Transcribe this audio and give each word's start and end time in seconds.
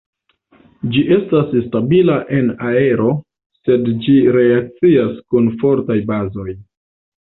Ĝi 0.95 1.03
estas 1.15 1.53
stabila 1.65 2.17
en 2.39 2.51
aero 2.71 3.13
sed 3.63 3.95
ĝi 4.09 4.19
reakcias 4.41 5.17
kun 5.33 5.57
fortaj 5.65 6.05
bazoj. 6.13 6.53